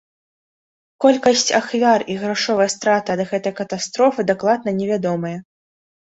[1.03, 5.37] Колькасць ахвяр і грашовыя страты ад гэтай катастрофы дакладна не вядомыя.